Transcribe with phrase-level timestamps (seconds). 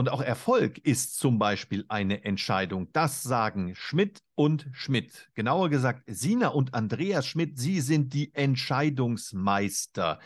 [0.00, 2.90] Und auch Erfolg ist zum Beispiel eine Entscheidung.
[2.94, 5.28] Das sagen Schmidt und Schmidt.
[5.34, 10.18] Genauer gesagt, Sina und Andreas Schmidt, sie sind die Entscheidungsmeister.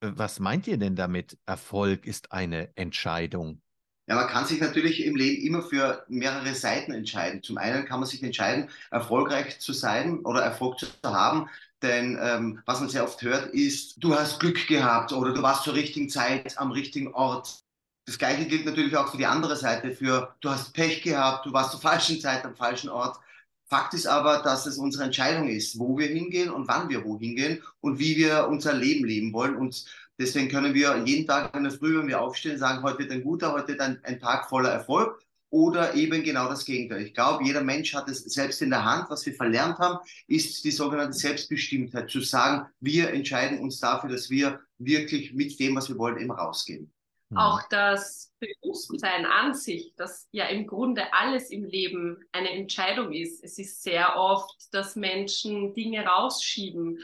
[0.00, 1.38] Äh, was meint ihr denn damit?
[1.46, 3.62] Erfolg ist eine Entscheidung.
[4.08, 7.44] Ja, man kann sich natürlich im Leben immer für mehrere Seiten entscheiden.
[7.44, 11.48] Zum einen kann man sich entscheiden, erfolgreich zu sein oder Erfolg zu haben.
[11.80, 15.62] Denn ähm, was man sehr oft hört, ist, du hast Glück gehabt oder du warst
[15.62, 17.62] zur richtigen Zeit am richtigen Ort.
[18.06, 21.52] Das Gleiche gilt natürlich auch für die andere Seite, für du hast Pech gehabt, du
[21.52, 23.18] warst zur falschen Zeit am falschen Ort.
[23.66, 27.36] Fakt ist aber, dass es unsere Entscheidung ist, wo wir hingehen und wann wir wohin
[27.36, 29.54] gehen und wie wir unser Leben leben wollen.
[29.54, 29.84] Und
[30.18, 33.22] deswegen können wir jeden Tag in der Früh, wenn wir aufstehen, sagen, heute wird ein
[33.22, 37.02] guter, heute wird ein, ein Tag voller Erfolg oder eben genau das Gegenteil.
[37.02, 39.10] Ich glaube, jeder Mensch hat es selbst in der Hand.
[39.10, 44.30] Was wir verlernt haben, ist die sogenannte Selbstbestimmtheit, zu sagen, wir entscheiden uns dafür, dass
[44.30, 46.90] wir wirklich mit dem, was wir wollen, eben rausgehen.
[47.30, 47.38] Mhm.
[47.38, 53.42] Auch das Bewusstsein an sich, dass ja im Grunde alles im Leben eine Entscheidung ist.
[53.44, 56.98] Es ist sehr oft, dass Menschen Dinge rausschieben,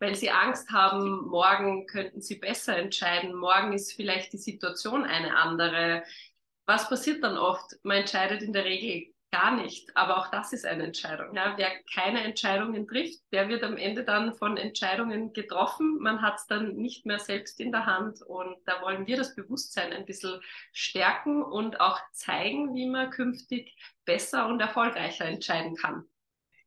[0.00, 5.36] weil sie Angst haben, morgen könnten sie besser entscheiden, morgen ist vielleicht die Situation eine
[5.36, 6.02] andere.
[6.66, 7.76] Was passiert dann oft?
[7.82, 9.96] Man entscheidet in der Regel gar nicht.
[9.96, 11.34] Aber auch das ist eine Entscheidung.
[11.34, 15.98] Ja, wer keine Entscheidungen trifft, der wird am Ende dann von Entscheidungen getroffen.
[16.00, 18.22] Man hat es dann nicht mehr selbst in der Hand.
[18.22, 20.40] Und da wollen wir das Bewusstsein ein bisschen
[20.72, 26.04] stärken und auch zeigen, wie man künftig besser und erfolgreicher entscheiden kann.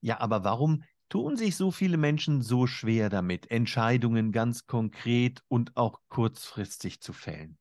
[0.02, 5.76] Ja, aber warum tun sich so viele Menschen so schwer damit, Entscheidungen ganz konkret und
[5.76, 7.58] auch kurzfristig zu fällen?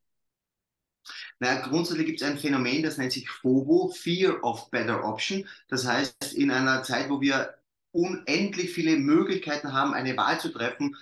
[1.38, 5.46] Na, grundsätzlich gibt es ein Phänomen, das nennt sich FOBO, Fear of Better Option.
[5.68, 7.54] Das heißt, in einer Zeit, wo wir
[7.92, 10.96] unendlich viele Möglichkeiten haben, eine Wahl zu treffen,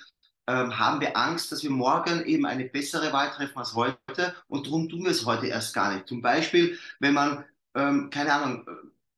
[0.49, 4.67] ähm, haben wir Angst, dass wir morgen eben eine bessere Wahl treffen als heute und
[4.67, 6.09] darum tun wir es heute erst gar nicht.
[6.09, 7.45] Zum Beispiel, wenn man,
[7.75, 8.67] ähm, keine Ahnung,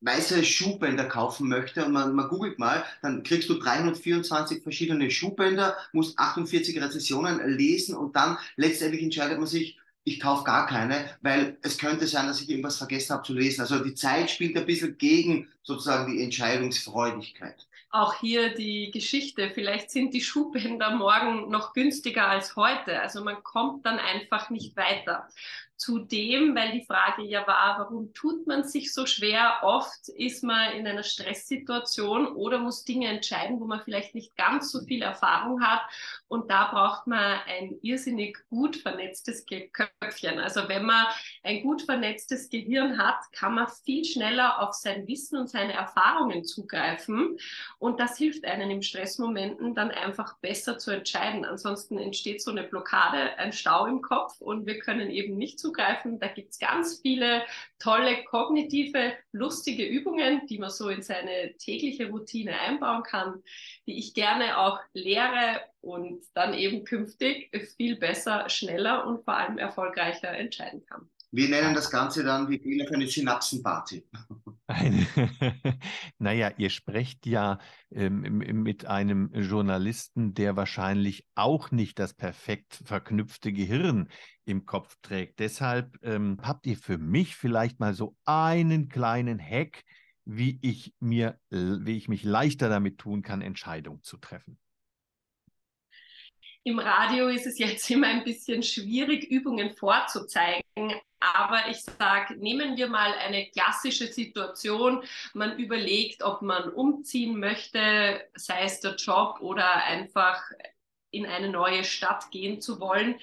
[0.01, 5.77] weiße Schuhbänder kaufen möchte und man, man googelt mal, dann kriegst du 324 verschiedene Schuhbänder,
[5.93, 11.57] musst 48 Rezessionen lesen und dann letztendlich entscheidet man sich, ich kaufe gar keine, weil
[11.61, 13.61] es könnte sein, dass ich irgendwas vergessen habe zu lesen.
[13.61, 17.67] Also die Zeit spielt ein bisschen gegen sozusagen die Entscheidungsfreudigkeit.
[17.91, 23.01] Auch hier die Geschichte, vielleicht sind die Schuhbänder morgen noch günstiger als heute.
[23.01, 25.27] Also man kommt dann einfach nicht weiter.
[25.81, 29.61] Zudem, weil die Frage ja war, warum tut man sich so schwer?
[29.63, 34.71] Oft ist man in einer Stresssituation oder muss Dinge entscheiden, wo man vielleicht nicht ganz
[34.71, 35.81] so viel Erfahrung hat.
[36.27, 40.37] Und da braucht man ein irrsinnig gut vernetztes Köpfchen.
[40.37, 41.07] Also wenn man
[41.41, 46.45] ein gut vernetztes Gehirn hat, kann man viel schneller auf sein Wissen und seine Erfahrungen
[46.45, 47.39] zugreifen.
[47.79, 51.43] Und das hilft einem im Stressmomenten dann einfach besser zu entscheiden.
[51.43, 55.70] Ansonsten entsteht so eine Blockade, ein Stau im Kopf und wir können eben nicht so
[55.71, 56.19] zugreifen.
[56.19, 57.43] Da gibt es ganz viele
[57.79, 63.41] tolle kognitive, lustige Übungen, die man so in seine tägliche Routine einbauen kann,
[63.87, 69.57] die ich gerne auch lehre und dann eben künftig viel besser, schneller und vor allem
[69.57, 71.09] erfolgreicher entscheiden kann.
[71.31, 74.03] Wir nennen das Ganze dann wie viele eine Synapsenparty.
[74.75, 75.05] Eine,
[76.17, 77.59] naja, ihr sprecht ja
[77.91, 84.09] ähm, mit einem Journalisten, der wahrscheinlich auch nicht das perfekt verknüpfte Gehirn
[84.45, 85.39] im Kopf trägt.
[85.39, 89.83] Deshalb ähm, habt ihr für mich vielleicht mal so einen kleinen Hack,
[90.25, 94.57] wie ich mir, wie ich mich leichter damit tun kann, Entscheidungen zu treffen.
[96.63, 100.93] Im Radio ist es jetzt immer ein bisschen schwierig, Übungen vorzuzeigen.
[101.19, 105.03] Aber ich sage, nehmen wir mal eine klassische Situation.
[105.33, 110.43] Man überlegt, ob man umziehen möchte, sei es der Job oder einfach
[111.09, 113.19] in eine neue Stadt gehen zu wollen.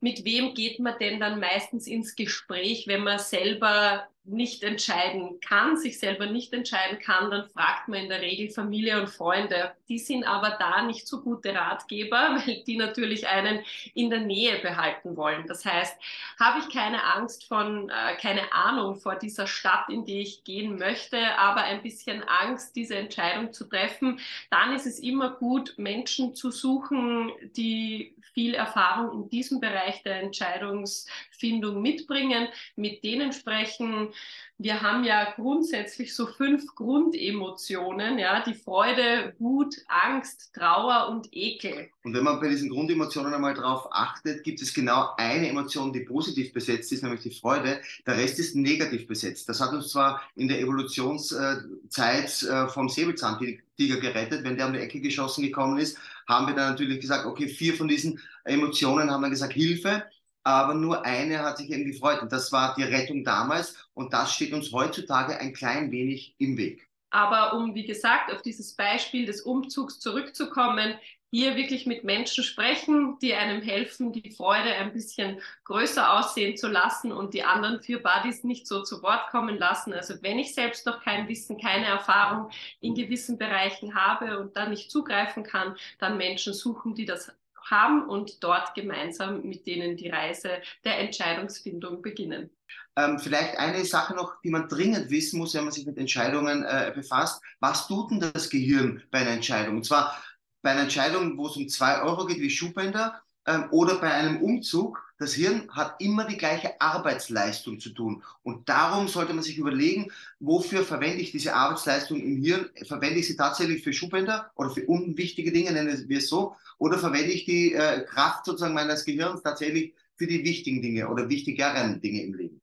[0.00, 5.76] Mit wem geht man denn dann meistens ins Gespräch, wenn man selber nicht entscheiden kann,
[5.76, 9.72] sich selber nicht entscheiden kann, dann fragt man in der Regel Familie und Freunde.
[9.88, 13.64] Die sind aber da nicht so gute Ratgeber, weil die natürlich einen
[13.94, 15.46] in der Nähe behalten wollen.
[15.46, 15.96] Das heißt,
[16.38, 20.78] habe ich keine Angst von, äh, keine Ahnung vor dieser Stadt, in die ich gehen
[20.78, 24.20] möchte, aber ein bisschen Angst, diese Entscheidung zu treffen,
[24.50, 30.02] dann ist es immer gut, Menschen zu suchen, die viel Erfahrung in diesem Bereich Bereich
[30.02, 34.12] der Entscheidungsfindung mitbringen, mit denen sprechen.
[34.58, 41.90] Wir haben ja grundsätzlich so fünf Grundemotionen, ja, die Freude, Wut, Angst, Trauer und Ekel.
[42.04, 46.00] Und wenn man bei diesen Grundemotionen einmal darauf achtet, gibt es genau eine Emotion, die
[46.00, 47.82] positiv besetzt ist, nämlich die Freude.
[48.06, 49.46] Der Rest ist negativ besetzt.
[49.46, 54.78] Das hat uns zwar in der Evolutionszeit äh, vom Säbelzahntiger gerettet, wenn der um die
[54.78, 59.20] Ecke geschossen gekommen ist, haben wir dann natürlich gesagt, okay, vier von diesen Emotionen haben
[59.20, 60.04] dann gesagt Hilfe,
[60.46, 64.32] aber nur eine hat sich eben gefreut und das war die Rettung damals und das
[64.32, 66.88] steht uns heutzutage ein klein wenig im Weg.
[67.10, 70.94] Aber um, wie gesagt, auf dieses Beispiel des Umzugs zurückzukommen,
[71.32, 76.68] hier wirklich mit Menschen sprechen, die einem helfen, die Freude ein bisschen größer aussehen zu
[76.68, 79.92] lassen und die anderen vier Buddies nicht so zu Wort kommen lassen.
[79.92, 82.50] Also wenn ich selbst noch kein Wissen, keine Erfahrung
[82.80, 87.32] in gewissen Bereichen habe und dann nicht zugreifen kann, dann Menschen suchen, die das
[87.70, 92.50] haben und dort gemeinsam mit denen die Reise der Entscheidungsfindung beginnen.
[92.96, 96.64] Ähm, vielleicht eine Sache noch, die man dringend wissen muss, wenn man sich mit Entscheidungen
[96.64, 97.42] äh, befasst.
[97.60, 99.76] Was tut denn das Gehirn bei einer Entscheidung?
[99.76, 100.22] Und zwar
[100.62, 104.42] bei einer Entscheidung, wo es um zwei Euro geht, wie Schuhbänder, ähm, oder bei einem
[104.42, 108.22] Umzug, das Hirn hat immer die gleiche Arbeitsleistung zu tun.
[108.42, 110.10] Und darum sollte man sich überlegen,
[110.40, 112.68] wofür verwende ich diese Arbeitsleistung im Hirn?
[112.84, 116.56] Verwende ich sie tatsächlich für Schuhbänder oder für unwichtige Dinge, nennen wir es so?
[116.78, 121.28] Oder verwende ich die äh, Kraft sozusagen meines Gehirns tatsächlich für die wichtigen Dinge oder
[121.28, 122.60] wichtigeren Dinge im Leben?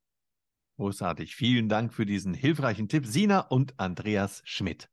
[0.77, 1.36] Großartig.
[1.36, 4.89] Vielen Dank für diesen hilfreichen Tipp, Sina und Andreas Schmidt.